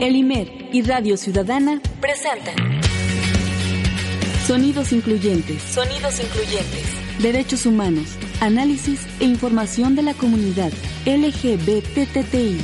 [0.00, 2.54] El IMER y Radio Ciudadana Presentan
[4.46, 6.84] Sonidos Incluyentes, Sonidos Incluyentes.
[7.18, 8.06] Derechos Humanos,
[8.40, 10.70] Análisis e Información de la Comunidad
[11.06, 12.58] LGBTTI.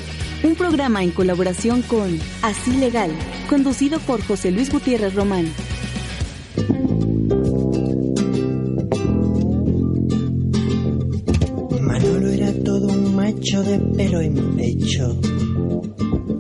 [0.45, 3.11] Un programa en colaboración con Así Legal,
[3.49, 5.51] conducido por José Luis Gutiérrez Román.
[11.81, 15.19] Manolo era todo un macho de pelo en pecho.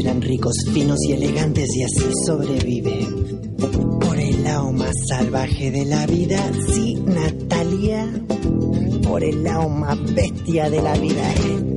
[0.00, 3.06] Eran ricos, finos y elegantes y así sobrevive.
[4.00, 8.10] Por el lado más salvaje de la vida, sí, Natalia.
[9.06, 11.32] Por el lado más bestia de la vida.
[11.34, 11.73] eh,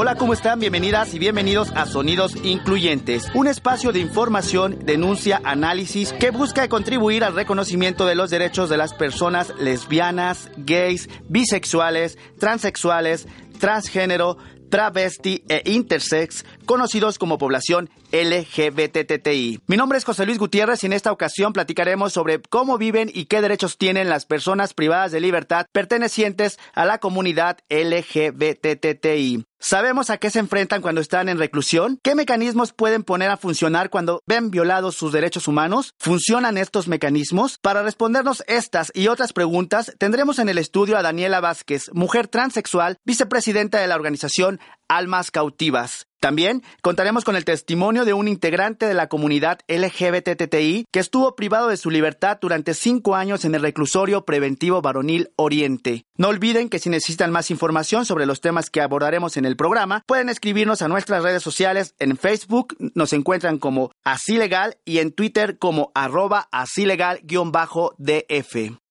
[0.00, 0.60] Hola, ¿cómo están?
[0.60, 7.24] Bienvenidas y bienvenidos a Sonidos Incluyentes, un espacio de información, denuncia, análisis que busca contribuir
[7.24, 13.26] al reconocimiento de los derechos de las personas lesbianas, gays, bisexuales, transexuales,
[13.58, 14.38] transgénero,
[14.70, 19.62] travesti e intersex, conocidos como población LGBTTI.
[19.66, 23.24] Mi nombre es José Luis Gutiérrez y en esta ocasión platicaremos sobre cómo viven y
[23.24, 29.47] qué derechos tienen las personas privadas de libertad pertenecientes a la comunidad LGBTTI.
[29.60, 31.98] ¿Sabemos a qué se enfrentan cuando están en reclusión?
[32.04, 35.94] ¿Qué mecanismos pueden poner a funcionar cuando ven violados sus derechos humanos?
[35.98, 37.58] ¿Funcionan estos mecanismos?
[37.60, 42.98] Para respondernos estas y otras preguntas, tendremos en el estudio a Daniela Vázquez, mujer transexual,
[43.04, 46.06] vicepresidenta de la organización Almas Cautivas.
[46.20, 51.68] También contaremos con el testimonio de un integrante de la comunidad LGBTTI que estuvo privado
[51.68, 56.06] de su libertad durante cinco años en el reclusorio preventivo varonil Oriente.
[56.16, 60.02] No olviden que si necesitan más información sobre los temas que abordaremos en el programa,
[60.06, 61.94] pueden escribirnos a nuestras redes sociales.
[62.00, 67.28] En Facebook nos encuentran como Así Legal y en Twitter como arroba así legal-df.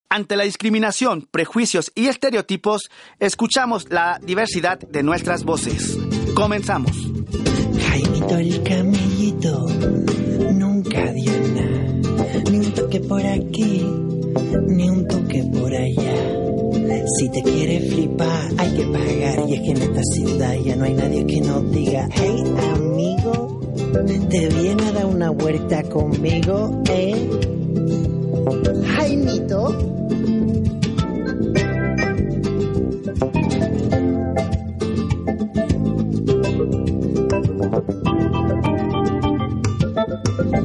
[0.10, 5.98] Ante la discriminación, prejuicios y estereotipos, escuchamos la diversidad de nuestras voces.
[6.34, 6.94] Comenzamos.
[7.90, 9.68] Jaimito el camellito
[10.54, 13.86] nunca dio nada, ni un toque por aquí,
[14.68, 16.38] ni un toque por allá.
[17.20, 19.50] Si te quieres flipar, hay que pagar.
[19.50, 22.44] Y es que en esta ciudad ya no hay nadie que nos diga, hey
[22.76, 23.60] amigo,
[24.30, 27.30] te viene a dar una vuelta conmigo, eh.
[28.96, 29.98] Jaimito.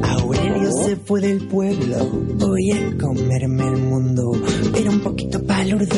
[0.01, 1.97] Aurelio se fue del pueblo,
[2.35, 4.31] voy a comerme el mundo.
[4.75, 5.95] Era un poquito palurdo,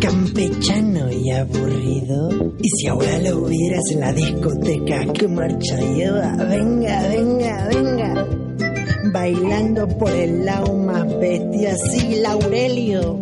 [0.00, 2.28] campechano y aburrido.
[2.60, 6.36] Y si ahora lo vieras en la discoteca, ¿qué marcha lleva?
[6.36, 7.97] Venga, venga, venga.
[9.12, 13.18] Bailando por el lado más bestia, sí, Aurelio.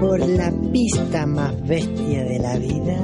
[0.00, 2.96] Por la pista más bestia de la vida.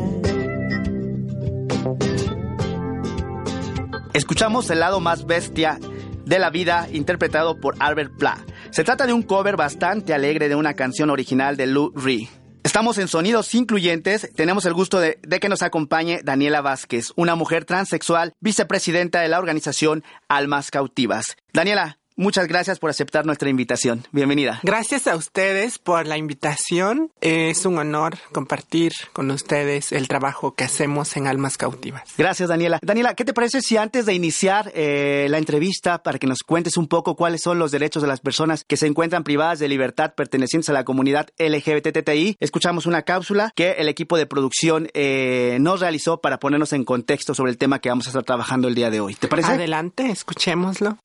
[4.13, 5.79] Escuchamos el lado más bestia
[6.27, 8.45] de la vida interpretado por Albert Pla.
[8.71, 12.29] Se trata de un cover bastante alegre de una canción original de Lou Reed.
[12.63, 14.31] Estamos en Sonidos Incluyentes.
[14.35, 19.29] Tenemos el gusto de, de, que nos acompañe Daniela Vázquez, una mujer transexual, vicepresidenta de
[19.29, 21.37] la organización Almas Cautivas.
[21.53, 24.07] Daniela, muchas gracias por aceptar nuestra invitación.
[24.13, 24.61] Bienvenida.
[24.63, 27.11] Gracias a ustedes por la invitación.
[27.21, 32.15] Es un honor compartir con ustedes el trabajo que hacemos en Almas Cautivas.
[32.17, 32.79] Gracias, Daniela.
[32.83, 36.77] Daniela, ¿qué te parece si antes de iniciar eh, la entrevista, para que nos cuentes
[36.77, 40.15] un poco cuáles son los derechos de las personas que se encuentran privadas de libertad
[40.15, 45.81] pertenecientes a la comunidad LGBTTI, escuchamos una cápsula que el equipo de producción eh, nos
[45.81, 48.91] realizó para ponernos en contexto sobre el tema que vamos a estar trabajando el día
[48.91, 49.15] de hoy.
[49.15, 49.53] ¿Te parece?
[49.53, 50.99] Adelante, escuchémoslo.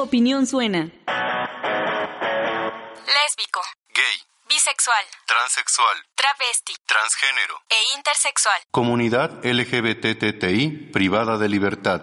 [0.00, 0.78] Tu opinión suena.
[3.18, 3.60] Lésbico,
[3.92, 4.16] gay,
[4.48, 6.72] bisexual, transexual, travesti.
[6.86, 8.62] Transgénero, e intersexual.
[8.70, 12.00] comunidad LGBTTI privada de libertad.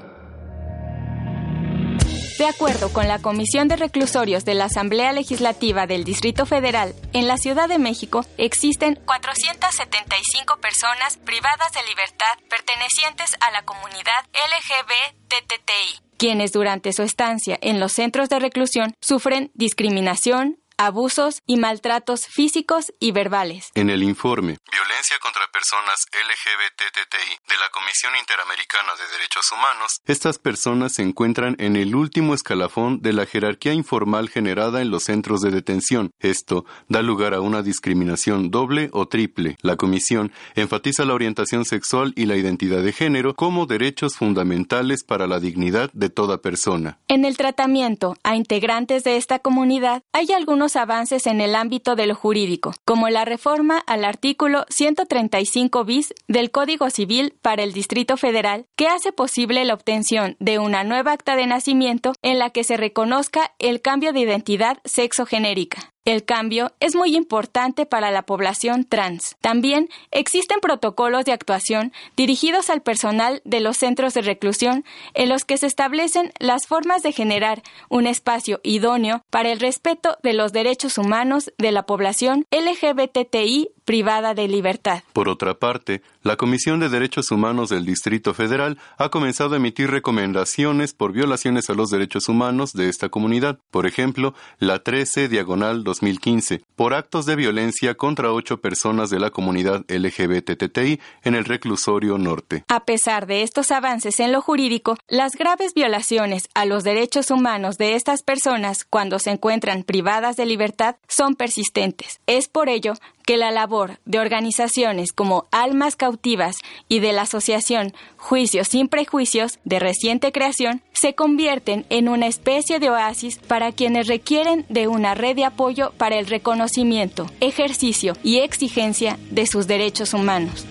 [2.38, 7.27] De acuerdo con la Comisión de Reclusorios de la Asamblea Legislativa del Distrito Federal, en
[7.27, 16.06] la Ciudad de México existen 475 personas privadas de libertad pertenecientes a la comunidad LGBTTI,
[16.18, 22.94] quienes durante su estancia en los centros de reclusión sufren discriminación, abusos y maltratos físicos
[23.00, 23.71] y verbales.
[23.74, 30.38] En el informe Violencia contra personas LGBTTI de la Comisión Interamericana de Derechos Humanos, estas
[30.38, 35.41] personas se encuentran en el último escalafón de la jerarquía informal generada en los centros
[35.41, 36.12] de detención.
[36.19, 39.57] Esto da lugar a una discriminación doble o triple.
[39.62, 45.27] La Comisión enfatiza la orientación sexual y la identidad de género como derechos fundamentales para
[45.27, 47.00] la dignidad de toda persona.
[47.07, 52.08] En el tratamiento a integrantes de esta comunidad hay algunos avances en el ámbito de
[52.08, 58.18] lo jurídico, como la reforma al artículo 135 bis del Código Civil para el Distrito
[58.18, 62.64] Federal, que hace posible la obtención de una nueva acta de nacimiento en la que
[62.64, 65.94] se reconozca el cambio de identidad sexogenérica.
[66.07, 69.36] El cambio es muy importante para la población trans.
[69.42, 75.44] También existen protocolos de actuación dirigidos al personal de los centros de reclusión en los
[75.44, 80.54] que se establecen las formas de generar un espacio idóneo para el respeto de los
[80.54, 85.01] derechos humanos de la población LGBTI privada de libertad.
[85.13, 89.89] Por otra parte, la Comisión de Derechos Humanos del Distrito Federal ha comenzado a emitir
[89.89, 93.60] recomendaciones por violaciones a los derechos humanos de esta comunidad.
[93.72, 99.30] Por ejemplo, la 13 diagonal 2015, por actos de violencia contra ocho personas de la
[99.30, 102.66] comunidad LGBTTI en el reclusorio norte.
[102.68, 107.78] A pesar de estos avances en lo jurídico, las graves violaciones a los derechos humanos
[107.78, 112.19] de estas personas cuando se encuentran privadas de libertad son persistentes.
[112.28, 112.95] Es por ello
[113.27, 116.56] que la labor de organizaciones como Almas Cautivas
[116.88, 122.79] y de la Asociación Juicios sin Prejuicios de reciente creación se convierten en una especie
[122.79, 128.38] de oasis para quienes requieren de una red de apoyo para el reconocimiento, ejercicio y
[128.38, 130.65] exigencia de sus derechos humanos.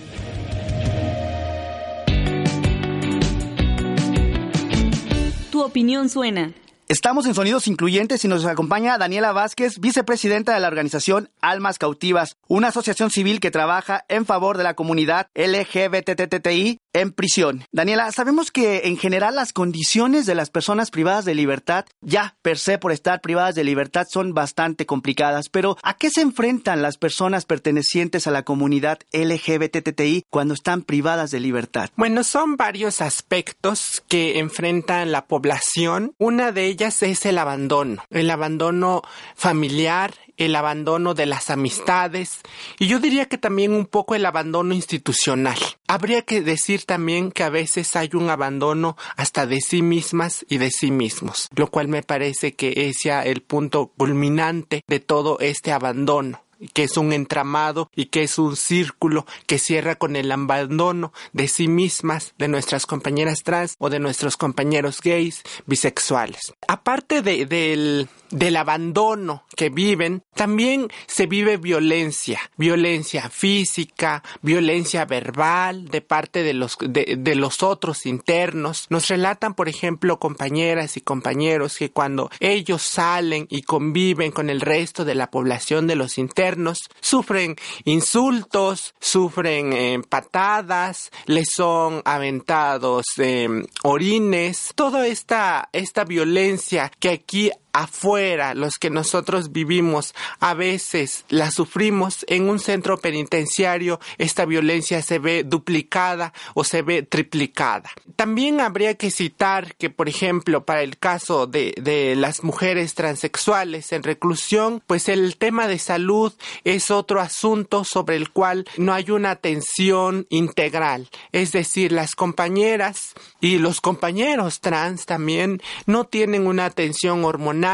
[5.51, 6.53] Tu opinión suena.
[6.89, 12.37] Estamos en Sonidos Incluyentes y nos acompaña Daniela Vázquez, vicepresidenta de la organización Almas Cautivas,
[12.47, 17.63] una asociación civil que trabaja en favor de la comunidad LGBTTI en prisión.
[17.71, 22.57] Daniela, sabemos que en general las condiciones de las personas privadas de libertad, ya per
[22.57, 26.97] se por estar privadas de libertad, son bastante complicadas, pero ¿a qué se enfrentan las
[26.97, 31.89] personas pertenecientes a la comunidad LGBTTI cuando están privadas de libertad?
[31.95, 36.13] Bueno, son varios aspectos que enfrentan la población.
[36.17, 39.01] Una de ellas es el abandono, el abandono
[39.35, 42.39] familiar, el abandono de las amistades
[42.79, 45.57] y yo diría que también un poco el abandono institucional.
[45.87, 50.57] Habría que decir también que a veces hay un abandono hasta de sí mismas y
[50.57, 55.39] de sí mismos, lo cual me parece que es ya el punto culminante de todo
[55.39, 56.41] este abandono
[56.73, 61.47] que es un entramado y que es un círculo que cierra con el abandono de
[61.47, 66.53] sí mismas, de nuestras compañeras trans o de nuestros compañeros gays, bisexuales.
[66.67, 75.89] Aparte de, del, del abandono que viven, también se vive violencia, violencia física, violencia verbal
[75.89, 78.85] de parte de los, de, de los otros internos.
[78.89, 84.61] Nos relatan, por ejemplo, compañeras y compañeros que cuando ellos salen y conviven con el
[84.61, 93.05] resto de la población de los internos, sufren insultos, sufren eh, patadas, les son aventados
[93.17, 93.49] eh,
[93.83, 101.51] orines, toda esta, esta violencia que aquí afuera, los que nosotros vivimos, a veces la
[101.51, 107.91] sufrimos, en un centro penitenciario esta violencia se ve duplicada o se ve triplicada.
[108.15, 113.91] También habría que citar que, por ejemplo, para el caso de, de las mujeres transexuales
[113.91, 119.11] en reclusión, pues el tema de salud es otro asunto sobre el cual no hay
[119.11, 121.09] una atención integral.
[121.31, 127.66] Es decir, las compañeras y los compañeros trans también no tienen una atención hormonal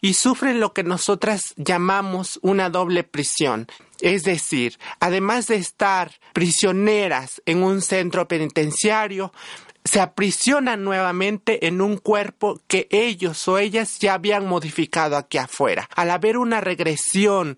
[0.00, 3.66] y sufren lo que nosotras llamamos una doble prisión.
[4.00, 9.32] Es decir, además de estar prisioneras en un centro penitenciario,
[9.88, 15.88] se aprisionan nuevamente en un cuerpo que ellos o ellas ya habían modificado aquí afuera.
[15.96, 17.56] Al haber una regresión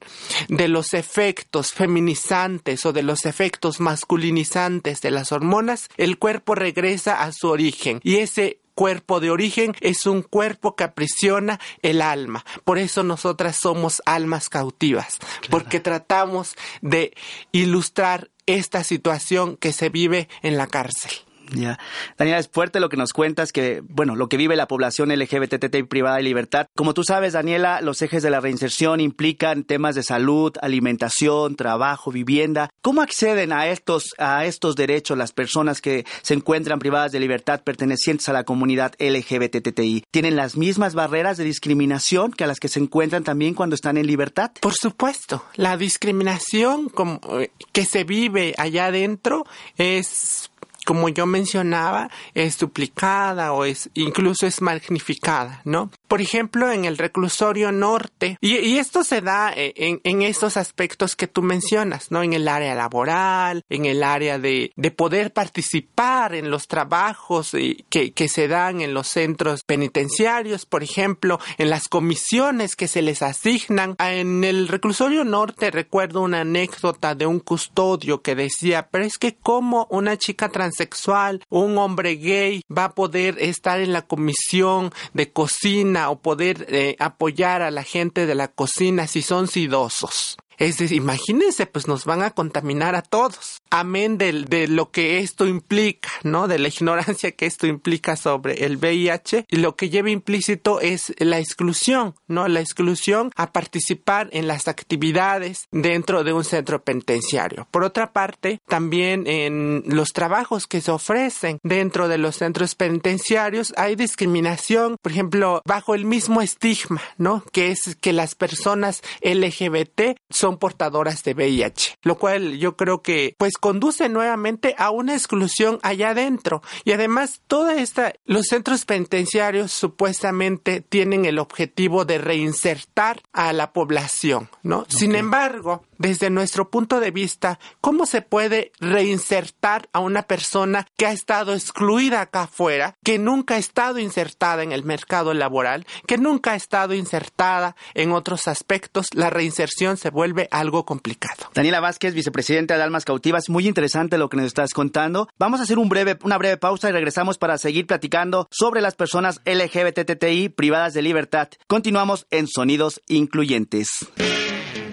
[0.49, 7.23] de los efectos feminizantes o de los efectos masculinizantes de las hormonas, el cuerpo regresa
[7.23, 12.47] a su origen y ese cuerpo de origen es un cuerpo que aprisiona el alma.
[12.65, 15.19] Por eso nosotras somos almas cautivas,
[15.51, 17.13] porque tratamos de
[17.53, 21.13] ilustrar esta situación que se vive en la cárcel.
[21.53, 21.79] Ya.
[22.17, 25.89] Daniela, es fuerte lo que nos cuentas, que, bueno, lo que vive la población LGBTT
[25.89, 26.67] privada y libertad.
[26.77, 32.11] Como tú sabes, Daniela, los ejes de la reinserción implican temas de salud, alimentación, trabajo,
[32.11, 32.71] vivienda.
[32.83, 37.63] ¿Cómo acceden a estos, a estos derechos las personas que se encuentran privadas de libertad
[37.63, 40.05] pertenecientes a la comunidad LGBTTI?
[40.11, 43.97] ¿Tienen las mismas barreras de discriminación que a las que se encuentran también cuando están
[43.97, 44.53] en libertad?
[44.61, 49.45] Por supuesto, la discriminación como, eh, que se vive allá adentro
[49.77, 50.51] es
[50.85, 55.91] como yo mencionaba, es duplicada o es incluso es magnificada, ¿no?
[56.09, 61.17] Por ejemplo, en el reclusorio norte, y, esto se da eh, en, en, estos aspectos
[61.17, 62.23] que tú mencionas, ¿no?
[62.23, 67.85] En el área laboral, en el área de, de poder participar en los trabajos eh,
[67.91, 73.03] que, que se dan en los centros penitenciarios, por ejemplo, en las comisiones que se
[73.03, 73.97] les asignan.
[73.99, 79.37] En el reclusorio norte recuerdo una anécdota de un custodio que decía, pero es que
[79.37, 84.93] como una chica trans sexual, un hombre gay va a poder estar en la comisión
[85.13, 90.37] de cocina o poder eh, apoyar a la gente de la cocina si son sidosos.
[90.61, 93.63] Es decir, imagínense, pues nos van a contaminar a todos.
[93.71, 96.49] Amén de, de, lo que esto implica, ¿no?
[96.49, 99.47] De la ignorancia que esto implica sobre el VIH.
[99.49, 102.47] Y lo que lleva implícito es la exclusión, ¿no?
[102.47, 107.67] La exclusión a participar en las actividades dentro de un centro penitenciario.
[107.71, 113.73] Por otra parte, también en los trabajos que se ofrecen dentro de los centros penitenciarios
[113.79, 117.45] hay discriminación, por ejemplo, bajo el mismo estigma, ¿no?
[117.51, 123.35] Que es que las personas LGBT son portadoras de VIH, lo cual yo creo que
[123.39, 126.63] pues conduce nuevamente a una exclusión allá adentro.
[126.85, 133.73] Y además toda esta, los centros penitenciarios supuestamente tienen el objetivo de reinsertar a la
[133.73, 134.85] población, ¿no?
[134.89, 141.07] Sin embargo, desde nuestro punto de vista, ¿cómo se puede reinsertar a una persona que
[141.07, 146.17] ha estado excluida acá afuera, que nunca ha estado insertada en el mercado laboral, que
[146.17, 149.09] nunca ha estado insertada en otros aspectos?
[149.13, 151.51] La reinserción se vuelve algo complicado.
[151.55, 155.29] Daniela Vázquez, vicepresidenta de Almas Cautivas, muy interesante lo que nos estás contando.
[155.39, 158.95] Vamos a hacer un breve, una breve pausa y regresamos para seguir platicando sobre las
[158.95, 161.49] personas LGBTTI privadas de libertad.
[161.67, 163.89] Continuamos en Sonidos Incluyentes.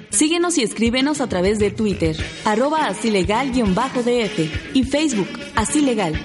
[0.09, 4.39] Síguenos y escríbenos a través de Twitter, arroba así legal-df
[4.73, 6.19] y Facebook, así legal.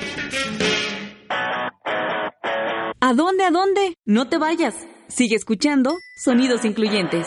[3.01, 3.99] ¿A dónde, a dónde?
[4.05, 4.75] No te vayas.
[5.09, 7.27] Sigue escuchando Sonidos Incluyentes.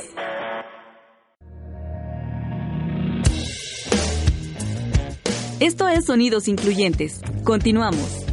[5.65, 7.21] Esto es Sonidos Incluyentes.
[7.43, 8.23] Continuamos.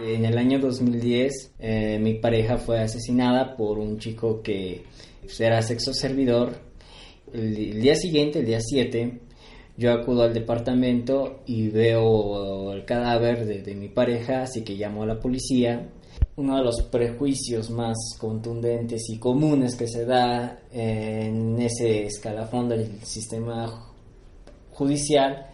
[0.00, 4.84] En el año 2010 eh, mi pareja fue asesinada por un chico que
[5.38, 6.54] era sexo servidor.
[7.34, 9.20] el día siguiente, el día 7,
[9.76, 15.06] yo acudo al departamento y veo el cadáver de, mi pareja, así que llamo a
[15.06, 15.90] la policía.
[16.38, 23.00] Uno de los prejuicios más contundentes y comunes que se da en ese escalafón del
[23.02, 23.90] sistema
[24.70, 25.48] judicial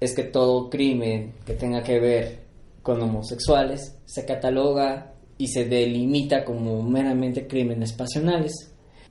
[0.00, 2.38] es que todo crimen que tenga que ver
[2.82, 8.54] con homosexuales se cataloga y se delimita como meramente crímenes pasionales.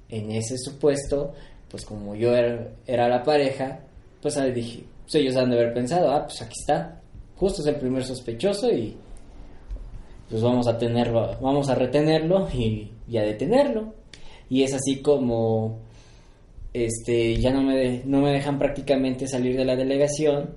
[0.10, 1.32] En ese supuesto,
[1.70, 3.82] pues como yo era, era la pareja,
[4.20, 7.00] pues ahí dije, pues ellos han de haber pensado, ah, pues aquí está,
[7.36, 8.98] justo es el primer sospechoso y
[10.30, 13.94] pues vamos a tenerlo, vamos a retenerlo y, a detenerlo.
[14.50, 15.80] Y es así como
[16.74, 20.56] este ya no me, no me dejan prácticamente salir de la delegación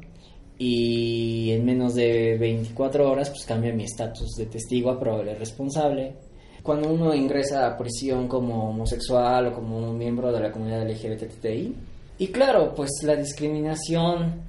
[0.59, 6.15] y en menos de 24 horas pues cambia mi estatus de testigo a probable responsable.
[6.63, 11.75] Cuando uno ingresa a prisión como homosexual o como un miembro de la comunidad LGBTI,
[12.19, 14.43] y claro, pues la discriminación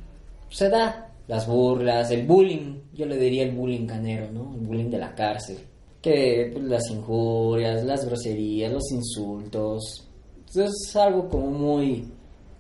[0.49, 4.53] se da, las burlas, el bullying, yo le diría el bullying canero, ¿no?
[4.53, 5.59] El bullying de la cárcel.
[6.01, 10.09] Que pues, las injurias, las groserías, los insultos,
[10.53, 12.05] es algo como muy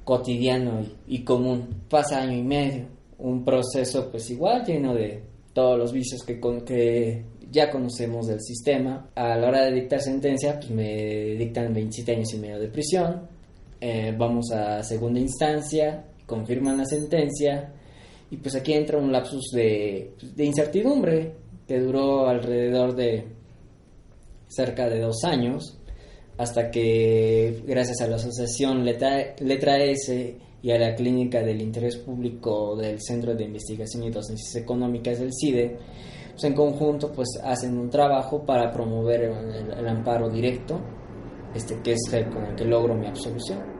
[0.05, 1.83] cotidiano y, común.
[1.89, 2.85] Pasa año y medio,
[3.17, 9.09] un proceso pues igual lleno de todos los vicios que, que ya conocemos del sistema.
[9.15, 13.27] A la hora de dictar sentencia, pues me dictan 27 años y medio de prisión
[13.83, 17.73] eh, vamos a segunda instancia, confirman la sentencia
[18.31, 21.35] y pues aquí entra un lapsus de, de incertidumbre
[21.67, 23.25] que duró alrededor de
[24.47, 25.77] cerca de dos años
[26.37, 31.97] hasta que gracias a la asociación Letra, Letra S y a la Clínica del Interés
[31.97, 35.77] Público del Centro de Investigación y Docencias Económicas del CIDE,
[36.31, 40.79] pues en conjunto pues hacen un trabajo para promover el amparo directo
[41.53, 43.70] este, que es el con el que logro mi absolución.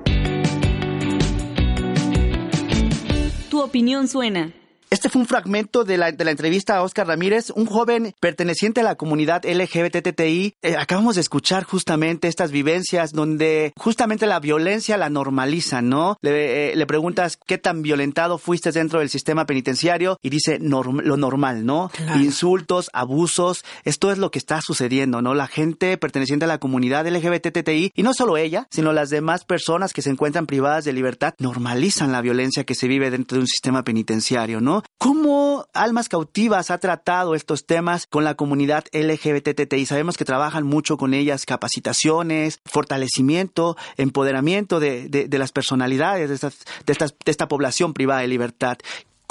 [3.52, 4.54] Tu opinión suena.
[4.92, 8.82] Este fue un fragmento de la, de la, entrevista a Oscar Ramírez, un joven perteneciente
[8.82, 10.56] a la comunidad LGBTTI.
[10.62, 16.18] Eh, acabamos de escuchar justamente estas vivencias donde justamente la violencia la normaliza, ¿no?
[16.22, 20.84] Le, eh, preguntas qué tan violentado fuiste dentro del sistema penitenciario y dice lo
[21.16, 21.90] normal, ¿no?
[22.18, 25.34] Insultos, abusos, esto es lo que está sucediendo, ¿no?
[25.34, 29.94] La gente perteneciente a la comunidad LGBTTI y no solo ella, sino las demás personas
[29.94, 33.48] que se encuentran privadas de libertad normalizan la violencia que se vive dentro de un
[33.48, 34.81] sistema penitenciario, ¿no?
[34.98, 39.86] ¿Cómo Almas Cautivas ha tratado estos temas con la comunidad LGBTTI?
[39.86, 46.50] Sabemos que trabajan mucho con ellas, capacitaciones, fortalecimiento, empoderamiento de, de, las personalidades de,
[46.86, 48.78] de, de esta población privada de libertad.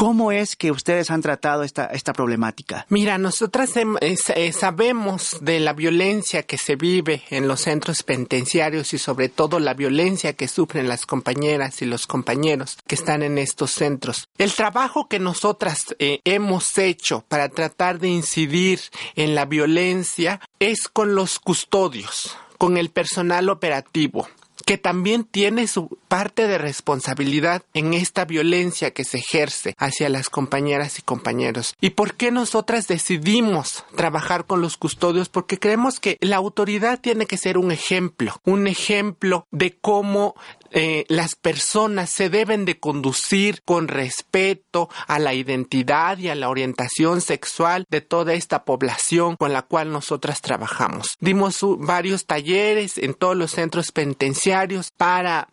[0.01, 2.87] ¿Cómo es que ustedes han tratado esta, esta problemática?
[2.89, 8.99] Mira, nosotras eh, sabemos de la violencia que se vive en los centros penitenciarios y
[8.99, 13.73] sobre todo la violencia que sufren las compañeras y los compañeros que están en estos
[13.73, 14.31] centros.
[14.39, 18.81] El trabajo que nosotras eh, hemos hecho para tratar de incidir
[19.17, 24.29] en la violencia es con los custodios con el personal operativo,
[24.71, 30.29] que también tiene su parte de responsabilidad en esta violencia que se ejerce hacia las
[30.29, 31.75] compañeras y compañeros.
[31.81, 35.29] ¿Y por qué nosotras decidimos trabajar con los custodios?
[35.29, 40.37] Porque creemos que la autoridad tiene que ser un ejemplo, un ejemplo de cómo
[40.71, 46.49] eh, las personas se deben de conducir con respeto a la identidad y a la
[46.49, 51.09] orientación sexual de toda esta población con la cual nosotras trabajamos.
[51.21, 55.49] Dimos varios talleres en todos los centros penitenciarios para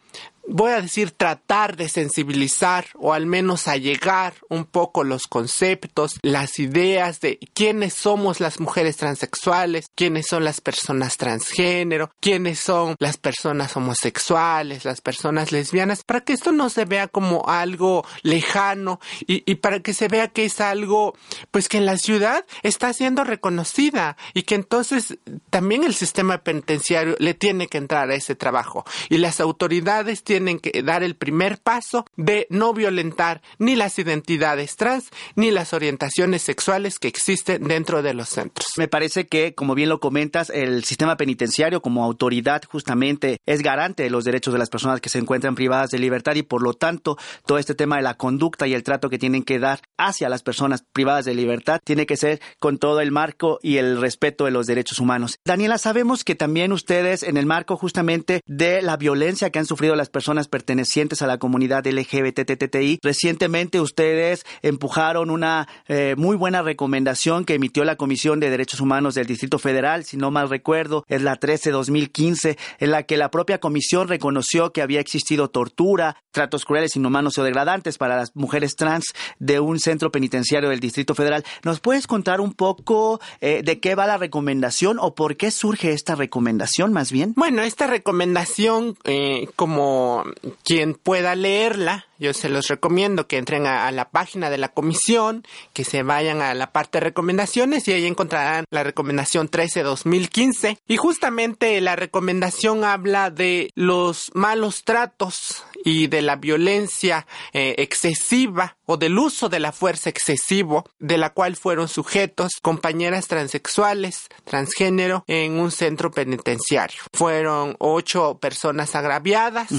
[0.47, 6.59] voy a decir, tratar de sensibilizar o al menos allegar un poco los conceptos, las
[6.59, 13.17] ideas de quiénes somos las mujeres transexuales, quiénes son las personas transgénero, quiénes son las
[13.17, 19.43] personas homosexuales, las personas lesbianas, para que esto no se vea como algo lejano y,
[19.49, 21.13] y para que se vea que es algo,
[21.51, 25.17] pues que en la ciudad está siendo reconocida y que entonces
[25.49, 28.85] también el sistema penitenciario le tiene que entrar a ese trabajo.
[29.09, 33.97] Y las autoridades tienen tienen que dar el primer paso de no violentar ni las
[33.97, 38.67] identidades trans ni las orientaciones sexuales que existen dentro de los centros.
[38.77, 44.03] Me parece que, como bien lo comentas, el sistema penitenciario como autoridad justamente es garante
[44.03, 46.73] de los derechos de las personas que se encuentran privadas de libertad y por lo
[46.73, 50.29] tanto todo este tema de la conducta y el trato que tienen que dar hacia
[50.29, 54.45] las personas privadas de libertad tiene que ser con todo el marco y el respeto
[54.45, 55.39] de los derechos humanos.
[55.45, 59.95] Daniela, sabemos que también ustedes en el marco justamente de la violencia que han sufrido
[59.95, 62.99] las personas pertenecientes a la comunidad LGBTTI.
[63.01, 69.15] Recientemente ustedes empujaron una eh, muy buena recomendación que emitió la Comisión de Derechos Humanos
[69.15, 73.59] del Distrito Federal, si no mal recuerdo, es la 13-2015, en la que la propia
[73.59, 79.13] comisión reconoció que había existido tortura, tratos crueles, inhumanos o degradantes para las mujeres trans
[79.39, 81.43] de un centro penitenciario del Distrito Federal.
[81.63, 85.91] ¿Nos puedes contar un poco eh, de qué va la recomendación o por qué surge
[85.91, 87.33] esta recomendación más bien?
[87.35, 90.16] Bueno, esta recomendación, eh, como
[90.63, 95.45] quien pueda leerla, yo se los recomiendo que entren a, la página de la comisión,
[95.73, 100.79] que se vayan a la parte de recomendaciones y ahí encontrarán la recomendación 13-2015.
[100.87, 108.77] Y justamente la recomendación habla de los malos tratos y de la violencia eh, excesiva
[108.85, 115.23] o del uso de la fuerza excesivo de la cual fueron sujetos compañeras transexuales, transgénero
[115.27, 117.01] en un centro penitenciario.
[117.13, 119.69] Fueron ocho personas agraviadas,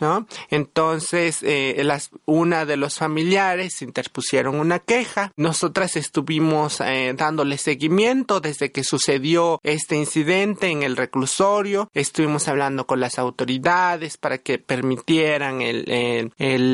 [0.00, 0.26] ¿no?
[0.50, 5.32] Entonces, eh, las, una de los familiares interpusieron una queja.
[5.36, 11.90] Nosotras estuvimos eh, dándole seguimiento desde que sucedió este incidente en el reclusorio.
[11.94, 16.32] Estuvimos hablando con las autoridades para que permitieran el,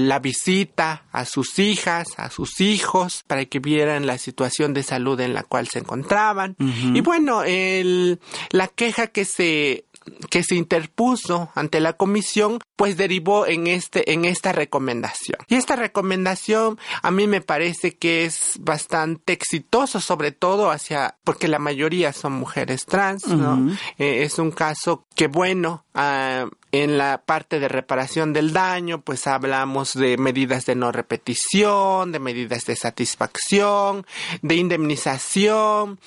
[0.08, 5.18] la visita a sus hijas a sus hijos, para que vieran la situación de salud
[5.20, 6.56] en la cual se encontraban.
[6.58, 7.42] Y bueno,
[8.50, 9.84] la queja que se
[10.31, 15.38] que se interpuso ante la comisión pues derivó en este en esta recomendación.
[15.49, 21.49] Y esta recomendación a mí me parece que es bastante exitoso sobre todo hacia porque
[21.49, 27.23] la mayoría son mujeres trans no eh, es un caso que bueno ah, en la
[27.25, 32.75] parte de reparación del daño, pues hablamos de medidas de no repetición, de medidas de
[32.75, 34.05] satisfacción,
[34.43, 36.01] de indemnización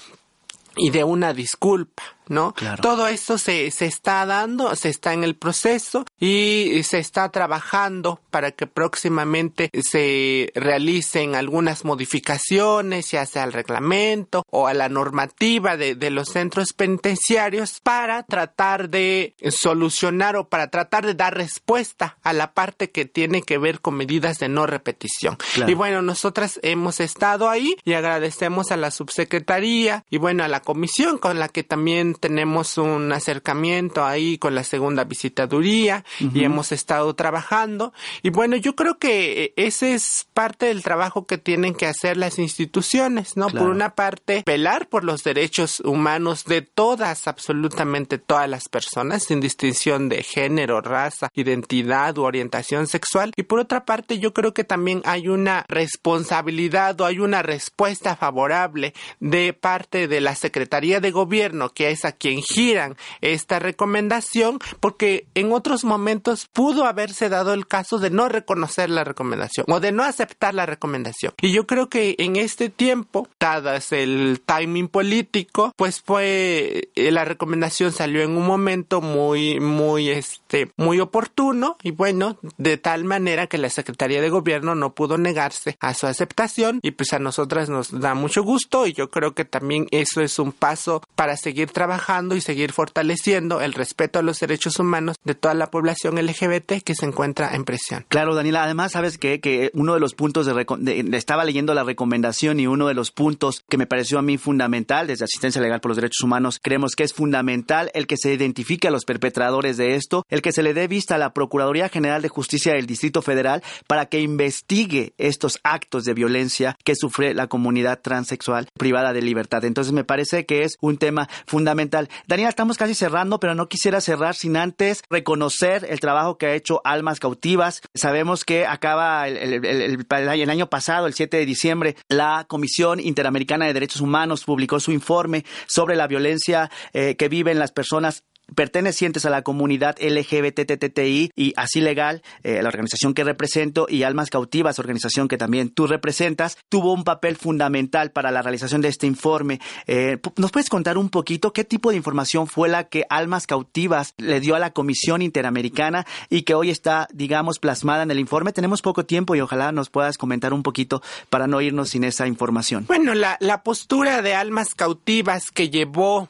[0.75, 2.16] y de una disculpa.
[2.29, 2.53] ¿No?
[2.81, 8.19] Todo esto se, se está dando, se está en el proceso y se está trabajando
[8.31, 15.77] para que próximamente se realicen algunas modificaciones, ya sea al reglamento o a la normativa
[15.77, 22.17] de, de los centros penitenciarios para tratar de solucionar o para tratar de dar respuesta
[22.23, 25.37] a la parte que tiene que ver con medidas de no repetición.
[25.67, 30.61] Y bueno, nosotras hemos estado ahí y agradecemos a la subsecretaría y bueno, a la
[30.61, 36.71] comisión con la que también tenemos un acercamiento ahí con la segunda visitaduría y hemos
[36.71, 37.93] estado trabajando.
[38.23, 42.17] Y bueno, yo creo que eh, ese es parte del trabajo que tienen que hacer
[42.17, 43.47] las instituciones, ¿no?
[43.47, 49.39] Por una parte, velar por los derechos humanos de todas, absolutamente todas las personas, sin
[49.39, 53.31] distinción de género, raza, identidad u orientación sexual.
[53.35, 58.15] Y por otra parte, yo creo que también hay una responsabilidad o hay una respuesta
[58.15, 64.59] favorable de parte de la Secretaría de Gobierno, que es a quien giran esta recomendación,
[64.79, 69.79] porque en otros momentos pudo haberse dado el caso de no reconocer la recomendación o
[69.79, 71.33] de no aceptar la recomendación.
[71.41, 77.25] Y yo creo que en este tiempo, dadas el timing político, pues fue eh, la
[77.25, 83.47] recomendación salió en un momento muy muy este muy oportuno y bueno, de tal manera
[83.47, 87.69] que la Secretaría de Gobierno no pudo negarse a su aceptación y pues a nosotras
[87.69, 91.71] nos da mucho gusto y yo creo que también eso es un paso para seguir
[91.71, 91.96] trabajando
[92.35, 96.95] y seguir fortaleciendo el respeto a los derechos humanos de toda la población LGBT que
[96.95, 98.05] se encuentra en presión.
[98.07, 102.59] Claro, Daniela, además sabes que, que uno de los puntos de, estaba leyendo la recomendación
[102.59, 105.89] y uno de los puntos que me pareció a mí fundamental desde Asistencia Legal por
[105.89, 109.95] los Derechos Humanos, creemos que es fundamental el que se identifique a los perpetradores de
[109.95, 113.21] esto, el que se le dé vista a la Procuraduría General de Justicia del Distrito
[113.21, 119.21] Federal para que investigue estos actos de violencia que sufre la comunidad transexual privada de
[119.21, 119.65] libertad.
[119.65, 122.09] Entonces me parece que es un tema fundamental fundamental.
[122.27, 126.53] Daniela, estamos casi cerrando, pero no quisiera cerrar sin antes reconocer el trabajo que ha
[126.53, 127.81] hecho Almas Cautivas.
[127.93, 134.01] Sabemos que acaba el, año pasado, el 7 de diciembre, la Comisión Interamericana de Derechos
[134.01, 138.23] Humanos publicó su informe sobre la violencia eh, que viven las personas
[138.55, 144.29] pertenecientes a la comunidad LGBTTI y Así Legal, eh, la organización que represento, y Almas
[144.29, 149.07] Cautivas, organización que también tú representas, tuvo un papel fundamental para la realización de este
[149.07, 149.59] informe.
[149.85, 154.13] Eh, ¿Nos puedes contar un poquito qué tipo de información fue la que Almas Cautivas
[154.17, 158.53] le dio a la Comisión Interamericana y que hoy está, digamos, plasmada en el informe?
[158.53, 162.27] Tenemos poco tiempo y ojalá nos puedas comentar un poquito para no irnos sin esa
[162.27, 162.85] información.
[162.87, 166.29] Bueno, la, la postura de Almas Cautivas que llevó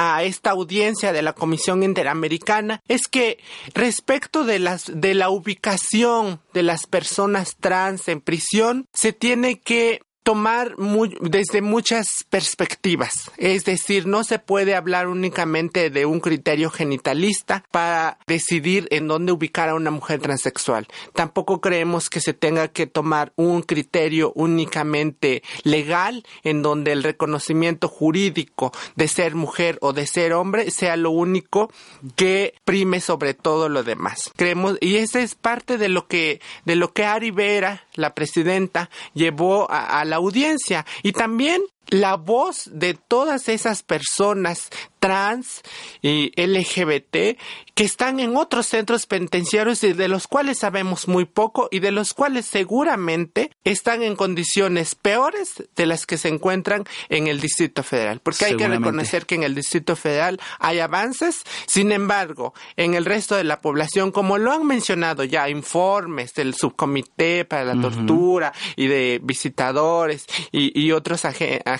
[0.00, 3.38] a esta audiencia de la Comisión Interamericana es que
[3.74, 10.02] respecto de las de la ubicación de las personas trans en prisión se tiene que
[10.28, 10.76] tomar
[11.22, 13.30] desde muchas perspectivas.
[13.38, 19.32] Es decir, no se puede hablar únicamente de un criterio genitalista para decidir en dónde
[19.32, 20.86] ubicar a una mujer transexual.
[21.14, 27.88] Tampoco creemos que se tenga que tomar un criterio únicamente legal en donde el reconocimiento
[27.88, 31.72] jurídico de ser mujer o de ser hombre sea lo único
[32.16, 34.30] que prime sobre todo lo demás.
[34.36, 38.90] Creemos y esa es parte de lo que de lo que Ari Vera, la presidenta,
[39.14, 40.84] llevó a la audiencia.
[41.02, 45.62] Y también la voz de todas esas personas trans
[46.02, 47.38] y LGBT
[47.74, 51.92] que están en otros centros penitenciarios y de los cuales sabemos muy poco y de
[51.92, 57.84] los cuales seguramente están en condiciones peores de las que se encuentran en el Distrito
[57.84, 58.20] Federal.
[58.20, 63.04] Porque hay que reconocer que en el Distrito Federal hay avances, sin embargo, en el
[63.04, 68.52] resto de la población, como lo han mencionado ya informes del subcomité para la tortura
[68.74, 71.77] y de visitadores y, otros agentes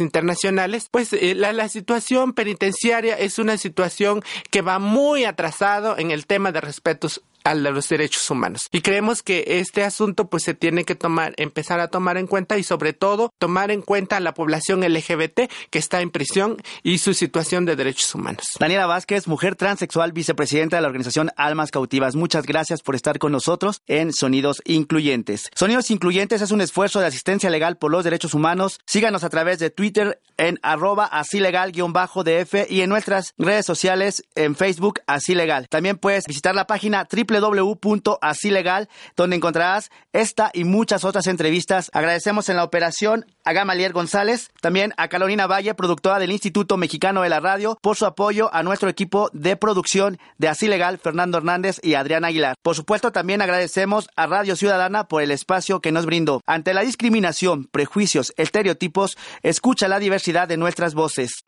[0.00, 6.10] internacionales, pues eh, la, la situación penitenciaria es una situación que va muy atrasado en
[6.10, 8.68] el tema de respetos a los derechos humanos.
[8.72, 12.58] Y creemos que este asunto pues se tiene que tomar, empezar a tomar en cuenta
[12.58, 16.98] y sobre todo tomar en cuenta a la población LGBT que está en prisión y
[16.98, 18.44] su situación de derechos humanos.
[18.58, 22.14] Daniela Vázquez, mujer transexual, vicepresidenta de la organización Almas Cautivas.
[22.14, 25.48] Muchas gracias por estar con nosotros en Sonidos Incluyentes.
[25.54, 28.80] Sonidos Incluyentes es un esfuerzo de asistencia legal por los derechos humanos.
[28.86, 34.56] Síganos a través de Twitter en arroba así legal-df y en nuestras redes sociales en
[34.56, 35.66] Facebook así legal.
[35.68, 41.90] También puedes visitar la página triple www.asilegal, donde encontrarás esta y muchas otras entrevistas.
[41.92, 47.22] Agradecemos en la operación a Gamalier González, también a Carolina Valle, productora del Instituto Mexicano
[47.22, 51.38] de la Radio, por su apoyo a nuestro equipo de producción de Así Legal, Fernando
[51.38, 52.56] Hernández y Adrián Aguilar.
[52.62, 56.40] Por supuesto, también agradecemos a Radio Ciudadana por el espacio que nos brindó.
[56.46, 61.42] Ante la discriminación, prejuicios, estereotipos, escucha la diversidad de nuestras voces.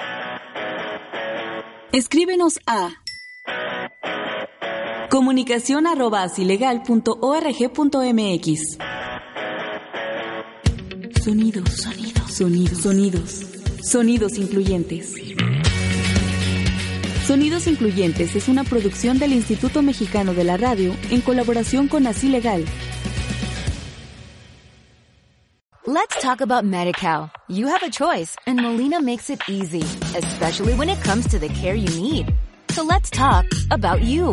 [1.92, 2.90] Escríbenos a
[5.14, 6.34] Comunicación arroba mx
[11.22, 13.46] Sonidos, sonidos, sonidos, sonidos,
[13.80, 15.14] sonidos incluyentes.
[17.28, 22.28] Sonidos Incluyentes es una producción del Instituto Mexicano de la Radio en colaboración con Así
[22.28, 22.64] Legal.
[25.86, 27.30] Let's talk about MediCal.
[27.48, 29.84] You have a choice and Molina makes it easy,
[30.18, 32.34] especially when it comes to the care you need.
[32.72, 34.32] So let's talk about you.